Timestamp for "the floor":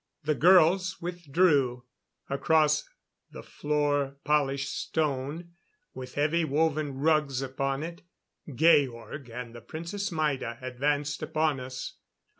3.29-4.17